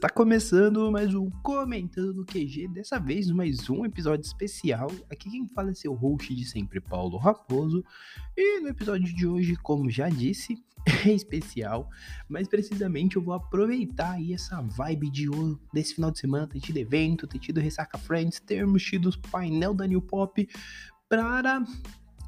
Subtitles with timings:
[0.00, 4.90] Está começando mais um Comentando no QG, dessa vez mais um episódio especial.
[5.12, 7.84] Aqui quem fala é seu host de sempre, Paulo Raposo.
[8.34, 10.56] E no episódio de hoje, como já disse,
[11.06, 11.90] é especial,
[12.26, 15.28] mas precisamente eu vou aproveitar aí essa vibe de
[15.70, 19.86] desse final de semana, ter tido evento, ter tido Ressaca Friends, termos tido painel da
[19.86, 20.48] New Pop,
[21.10, 21.62] para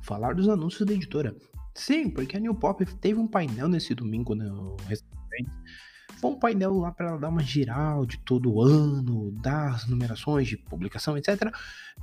[0.02, 1.34] falar dos anúncios da editora.
[1.74, 5.91] Sim, porque a New Pop teve um painel nesse domingo no Ressaca Friends
[6.22, 10.56] foi um painel lá para dar uma geral de todo o ano, das numerações de
[10.56, 11.52] publicação, etc.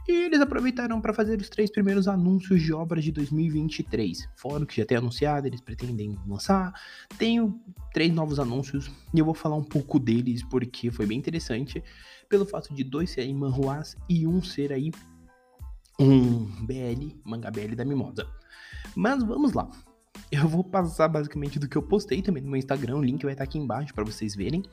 [0.06, 4.28] E eles aproveitaram para fazer os três primeiros anúncios de obras de 2023.
[4.36, 6.74] Fora o que já tem anunciado, eles pretendem lançar.
[7.18, 7.62] Tenho
[7.94, 11.82] três novos anúncios e eu vou falar um pouco deles porque foi bem interessante.
[12.28, 14.92] Pelo fato de dois serem manhuás e um ser aí
[15.98, 18.28] um BL, manga BL da Mimosa.
[18.98, 19.70] Mas vamos lá.
[20.32, 23.34] Eu vou passar basicamente do que eu postei também no meu Instagram, o link vai
[23.34, 24.64] estar aqui embaixo para vocês verem.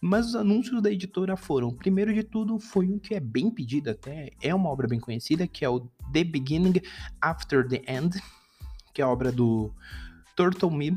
[0.00, 3.90] Mas os anúncios da editora foram, primeiro de tudo, foi um que é bem pedido
[3.90, 5.80] até, é uma obra bem conhecida, que é o
[6.12, 6.80] The Beginning
[7.20, 8.18] After the End,
[8.94, 9.70] que é a obra do
[10.34, 10.96] Turtle Me,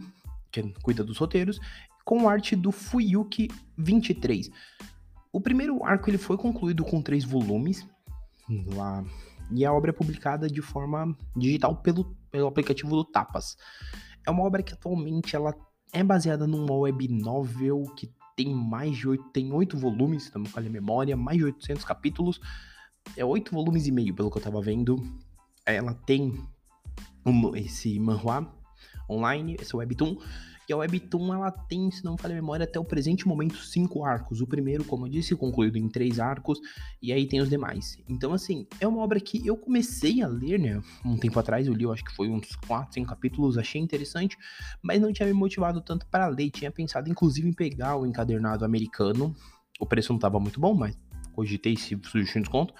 [0.52, 1.59] que cuida dos roteiros,
[2.06, 4.50] com arte do Fuyuki 23.
[5.34, 7.86] O primeiro arco ele foi concluído com três volumes,
[8.74, 9.03] lá,
[9.52, 13.58] e a obra é publicada de forma digital pelo pelo aplicativo do Tapas.
[14.26, 15.56] É uma obra que atualmente ela
[15.94, 20.42] é baseada numa web novel que tem mais de oito, tem oito volumes, se não
[20.42, 22.40] me falha a memória, mais de 800 capítulos.
[23.16, 25.02] É oito volumes e meio, pelo que eu tava vendo.
[25.66, 26.40] Ela tem
[27.25, 28.53] um, esse manhua
[29.09, 30.18] online, esse webtoon,
[30.68, 33.58] e a Webtoon, ela tem, se não me falha a memória, até o presente momento,
[33.58, 34.42] cinco arcos.
[34.42, 36.59] O primeiro, como eu disse, concluído em três arcos,
[37.02, 37.98] e aí tem os demais.
[38.09, 40.82] Então, assim, é uma obra que eu comecei a ler, né?
[41.06, 44.38] Um tempo atrás, eu li, eu acho que foi uns quatro, cinco capítulos, achei interessante,
[44.82, 46.50] mas não tinha me motivado tanto para ler.
[46.52, 49.34] Tinha pensado, inclusive, em pegar o encadernado americano.
[49.80, 50.97] O preço não estava muito bom, mas
[51.38, 52.74] cogitei se surgir um desconto.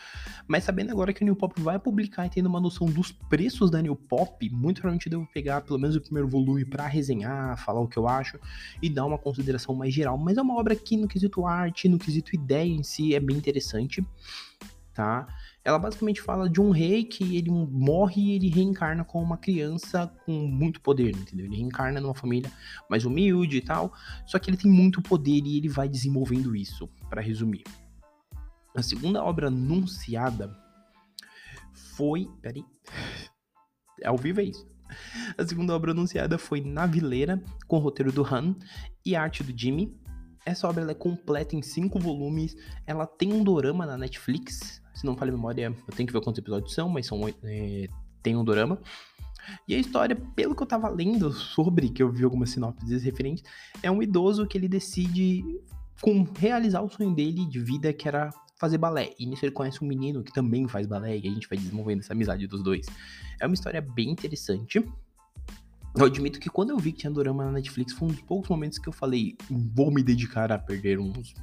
[0.48, 3.70] Mas sabendo agora que o New Pop vai publicar e tendo uma noção dos preços
[3.70, 7.82] da New Pop, muito provavelmente devo pegar pelo menos o primeiro volume para resenhar, falar
[7.82, 8.40] o que eu acho
[8.82, 10.18] e dar uma consideração mais geral.
[10.18, 13.38] Mas é uma obra que no quesito arte, no quesito ideia em si, é bem
[13.38, 14.04] interessante,
[14.92, 15.28] tá?
[15.64, 20.12] Ela basicamente fala de um rei que ele morre e ele reencarna como uma criança
[20.26, 21.46] com muito poder, entendeu?
[21.46, 22.52] Ele reencarna numa família
[22.90, 23.94] mais humilde e tal,
[24.26, 27.64] só que ele tem muito poder e ele vai desenvolvendo isso, para resumir.
[28.78, 30.56] A segunda obra anunciada
[31.96, 32.30] foi.
[32.44, 32.64] Peraí.
[34.00, 34.70] É ao vivo é isso.
[35.36, 38.56] A segunda obra anunciada foi Navileira, com o roteiro do Han
[39.04, 40.00] e arte do Jimmy.
[40.46, 42.56] Essa obra é completa em cinco volumes.
[42.86, 44.80] Ela tem um dorama na Netflix.
[44.94, 47.88] Se não falha a memória, eu tenho que ver quantos episódios são, mas são, é,
[48.22, 48.80] tem um dorama.
[49.68, 53.44] E a história, pelo que eu tava lendo sobre, que eu vi algumas sinopses referentes,
[53.82, 55.44] é um idoso que ele decide
[56.00, 59.14] com, realizar o sonho dele de vida, que era fazer balé.
[59.20, 62.00] E nisso ele conhece um menino que também faz balé e a gente vai desenvolvendo
[62.00, 62.86] essa amizade dos dois.
[63.40, 64.84] É uma história bem interessante.
[65.96, 68.50] Eu admito que quando eu vi que tinha dorama na Netflix, foi um dos poucos
[68.50, 71.34] momentos que eu falei, vou me dedicar a perder uns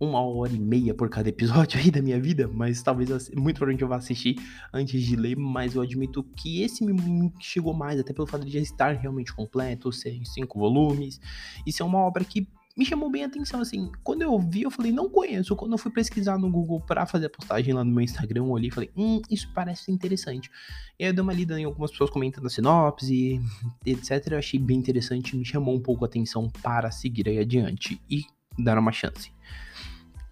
[0.00, 3.82] uma hora e meia por cada episódio aí da minha vida, mas talvez muito provavelmente
[3.82, 4.36] eu vá assistir
[4.72, 8.52] antes de ler, mas eu admito que esse me chegou mais, até pelo fato de
[8.52, 11.20] já estar realmente completo, ser em cinco volumes,
[11.64, 13.90] e ser uma obra que me chamou bem a atenção, assim.
[14.02, 15.54] Quando eu vi, eu falei, não conheço.
[15.54, 18.50] Quando eu fui pesquisar no Google para fazer a postagem lá no meu Instagram, eu
[18.50, 20.50] olhei e falei, hum, isso parece interessante.
[20.98, 23.40] E aí eu dei uma lida em algumas pessoas comentando a sinopse,
[23.84, 24.32] etc.
[24.32, 28.24] Eu achei bem interessante, me chamou um pouco a atenção para seguir aí adiante e
[28.58, 29.30] dar uma chance.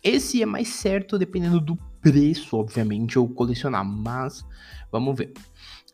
[0.03, 4.47] Esse é mais certo dependendo do preço, obviamente, ou colecionar, mas
[4.91, 5.35] vamos ver.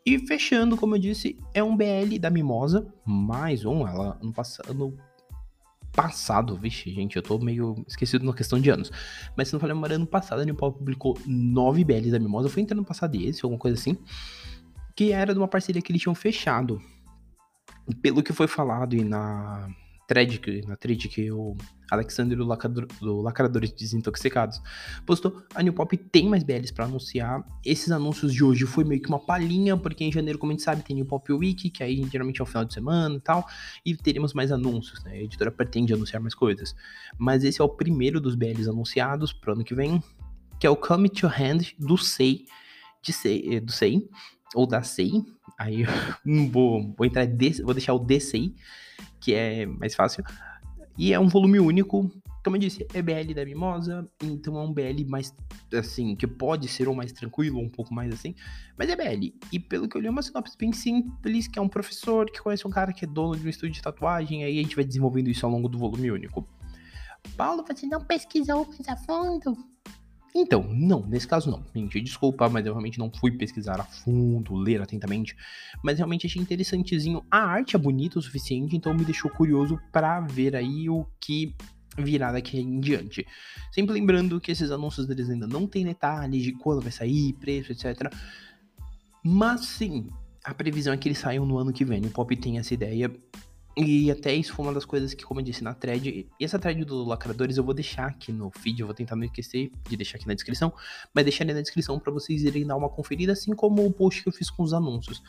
[0.05, 4.97] E fechando, como eu disse, é um BL da Mimosa, mais um, ela ano passado
[5.97, 8.93] passado, vixe, gente, eu tô meio esquecido na questão de anos.
[9.34, 12.81] Mas se não falei, ano passado, a Nipol publicou nove BLs da Mimosa, foi entrando
[12.81, 13.97] no passado esse, alguma coisa assim,
[14.95, 16.81] que era de uma parceria que eles tinham fechado.
[18.03, 19.69] Pelo que foi falado e na
[20.06, 21.56] thread, na thread que o
[21.91, 24.61] Alexander do, Lacrador, do Lacradores Desintoxicados
[25.05, 27.44] postou, a New Pop tem mais BLs para anunciar.
[27.64, 30.62] Esses anúncios de hoje foi meio que uma palhinha, porque em janeiro, como a gente
[30.62, 33.47] sabe, tem New Pop Week, que aí geralmente é o final de semana e tal,
[33.85, 35.12] e teremos mais anúncios, né?
[35.12, 36.75] A editora pretende anunciar mais coisas.
[37.19, 40.03] Mas esse é o primeiro dos BLs anunciados pro ano que vem,
[40.61, 42.47] que é o Come to Hand do Sei,
[43.03, 44.08] de Sei, do Sei,
[44.55, 45.12] ou da Sei.
[45.58, 45.82] Aí
[46.25, 47.26] eu vou, vou entrar,
[47.64, 48.55] vou deixar o DCI
[49.26, 50.23] que é mais fácil.
[50.96, 52.08] E é um volume único,
[52.44, 55.34] como eu disse, é BL da Mimosa, então é um BL mais,
[55.75, 58.37] assim, que pode ser um mais tranquilo, um pouco mais assim,
[58.78, 59.34] mas é BL.
[59.50, 62.40] E pelo que eu li, é uma sinopse bem simples, que é um professor que
[62.40, 64.84] conhece um cara que é dono de um estúdio de tatuagem, aí a gente vai
[64.84, 66.49] desenvolvendo isso ao longo do volume único.
[67.37, 69.56] Paulo, você não pesquisou mais a fundo?
[70.38, 71.65] Então, não, nesse caso não.
[71.75, 75.35] Gente, desculpa, mas eu realmente não fui pesquisar a fundo, ler atentamente.
[75.83, 77.25] Mas realmente achei interessantezinho.
[77.31, 81.56] A arte é bonita o suficiente, então me deixou curioso para ver aí o que
[81.97, 83.27] virá daqui em diante.
[83.73, 87.73] Sempre lembrando que esses anúncios deles ainda não tem detalhes de quando vai sair, preço,
[87.73, 88.12] etc.
[89.25, 90.11] Mas sim,
[90.44, 92.05] a previsão é que eles saiam no ano que vem.
[92.05, 93.11] O Pop tem essa ideia
[93.78, 96.58] e até isso foi uma das coisas que, como eu disse na thread, e essa
[96.58, 99.96] thread do Lacradores eu vou deixar aqui no feed, eu vou tentar não esquecer de
[99.99, 100.73] deixar aqui na descrição,
[101.12, 104.31] mas deixarei na descrição para vocês irem dar uma conferida, assim como o post que
[104.31, 105.23] eu fiz com os anúncios.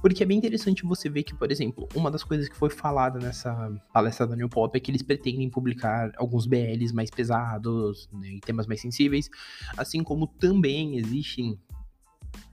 [0.00, 3.18] Porque é bem interessante você ver que, por exemplo, uma das coisas que foi falada
[3.18, 8.34] nessa palestra da New Pop é que eles pretendem publicar alguns BLs mais pesados, né,
[8.34, 9.28] e temas mais sensíveis,
[9.76, 11.58] assim como também existem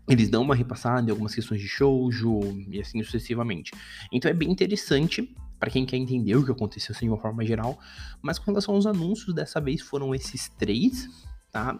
[0.07, 3.72] eles dão uma repassada em algumas questões de shoujo e assim sucessivamente.
[4.12, 7.44] Então é bem interessante para quem quer entender o que aconteceu assim, de uma forma
[7.46, 7.80] geral.
[8.22, 11.07] Mas com relação aos anúncios, dessa vez foram esses três,
[11.52, 11.80] tá?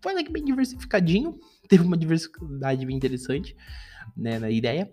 [0.00, 3.54] Foi bem diversificadinho, teve uma diversidade bem interessante
[4.16, 4.90] né, na ideia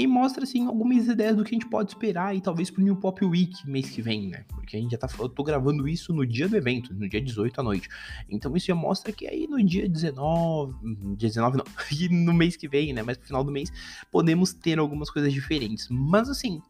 [0.00, 2.96] e mostra assim algumas ideias do que a gente pode esperar e talvez pro New
[2.96, 4.44] Pop Week mês que vem, né?
[4.48, 7.20] Porque a gente já tá eu tô gravando isso no dia do evento, no dia
[7.20, 7.88] 18 à noite.
[8.28, 10.74] Então isso já mostra que aí no dia 19,
[11.16, 13.70] dia 19 não, e no mês que vem, né, mas no final do mês
[14.10, 15.88] podemos ter algumas coisas diferentes.
[15.90, 16.62] Mas assim,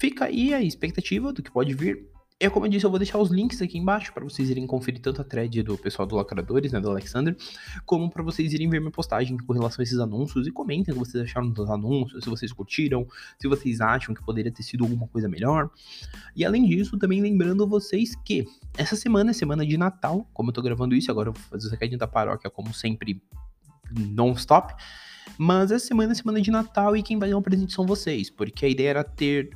[0.00, 2.08] fica aí a expectativa do que pode vir.
[2.42, 4.98] É como eu disse, eu vou deixar os links aqui embaixo para vocês irem conferir
[5.02, 7.36] tanto a thread do pessoal do Lacradores, né, do Alexander,
[7.84, 10.96] como para vocês irem ver minha postagem com relação a esses anúncios e comentem o
[10.96, 13.06] que vocês acharam dos anúncios, se vocês curtiram,
[13.38, 15.68] se vocês acham que poderia ter sido alguma coisa melhor.
[16.34, 18.46] E além disso, também lembrando vocês que
[18.78, 21.68] essa semana é semana de Natal, como eu tô gravando isso, agora eu vou fazer
[21.68, 23.22] o recadinho da paróquia, como sempre,
[23.94, 24.74] non-stop.
[25.36, 28.30] Mas essa semana é semana de Natal e quem vai dar um presente são vocês,
[28.30, 29.50] porque a ideia era ter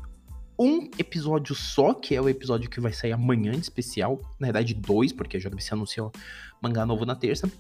[0.59, 4.21] um episódio só, que é o episódio que vai sair amanhã de especial.
[4.39, 6.13] Na verdade, dois, porque a JBC anunciou
[6.61, 7.51] mangá novo na terça.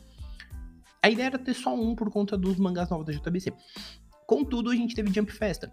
[1.02, 3.52] A ideia era ter só um por conta dos mangás novos da JBC.
[4.26, 5.70] Contudo, a gente teve Jump Festa,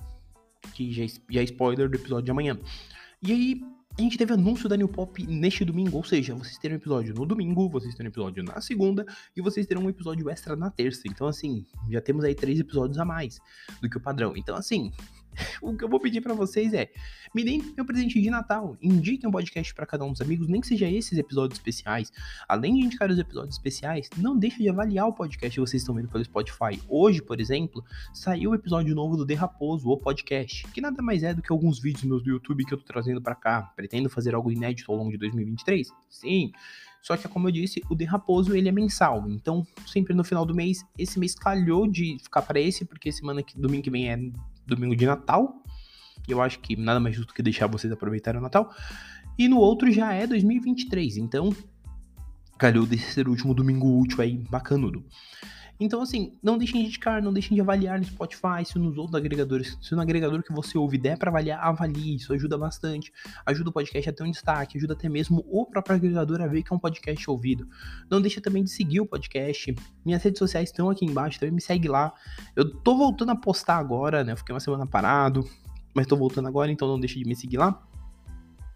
[0.73, 2.59] que já, já é spoiler do episódio de amanhã.
[3.23, 3.61] E aí,
[3.97, 7.25] a gente teve anúncio da New Pop neste domingo, ou seja, vocês terão episódio no
[7.25, 11.03] domingo, vocês terão episódio na segunda e vocês terão um episódio extra na terça.
[11.05, 13.39] Então, assim, já temos aí três episódios a mais
[13.81, 14.33] do que o padrão.
[14.35, 14.91] Então, assim,
[15.61, 16.91] o que eu vou pedir para vocês é:
[17.33, 20.61] me deem meu presente de Natal, indiquem um podcast para cada um dos amigos, nem
[20.61, 22.11] que seja esses episódios especiais.
[22.47, 25.95] Além de indicar os episódios especiais, não deixe de avaliar o podcast que vocês estão
[25.95, 26.81] vendo pelo Spotify.
[26.87, 27.83] Hoje, por exemplo,
[28.13, 31.51] saiu o episódio novo do The Raposo, o podcast, que nada mais é do que
[31.51, 33.71] alguns vídeos meus do YouTube que eu tô trazendo para cá.
[33.75, 35.87] Pretendo fazer algo inédito ao longo de 2023?
[36.09, 36.51] Sim.
[37.01, 39.27] Só que, como eu disse, o The Raposo ele é mensal.
[39.27, 43.41] Então, sempre no final do mês, esse mês calhou de ficar para esse, porque semana
[43.41, 44.17] que domingo que vem é
[44.75, 45.61] domingo de Natal.
[46.27, 48.73] Eu acho que nada mais justo que deixar vocês aproveitarem o Natal.
[49.37, 51.55] E no outro já é 2023, então
[52.57, 55.03] calhou desse ser o último domingo útil aí, bacanudo.
[55.83, 59.15] Então, assim, não deixem de indicar, não deixem de avaliar no Spotify, se nos outros
[59.15, 63.11] agregadores, se no agregador que você ouve der para avaliar, avalie, isso ajuda bastante.
[63.47, 66.61] Ajuda o podcast a ter um destaque, ajuda até mesmo o próprio agregador a ver
[66.61, 67.67] que é um podcast ouvido.
[68.11, 69.73] Não deixa também de seguir o podcast.
[70.05, 72.13] Minhas redes sociais estão aqui embaixo, também me segue lá.
[72.55, 74.33] Eu tô voltando a postar agora, né?
[74.33, 75.43] Eu fiquei uma semana parado,
[75.95, 77.81] mas tô voltando agora, então não deixe de me seguir lá.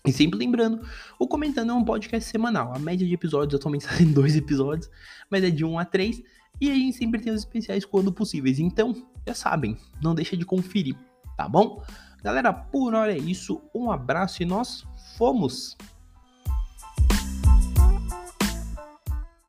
[0.08, 0.82] E sempre lembrando,
[1.20, 2.74] o Comentando é um podcast semanal.
[2.75, 4.89] A média de episódios atualmente está em dois episódios,
[5.29, 6.20] mas é de um a três.
[6.59, 8.59] E a gente sempre tem os especiais quando possíveis.
[8.59, 8.95] Então,
[9.27, 10.95] já sabem, não deixa de conferir,
[11.35, 11.83] tá bom?
[12.24, 13.62] Galera, por hora é isso.
[13.74, 14.85] Um abraço e nós
[15.17, 15.77] fomos!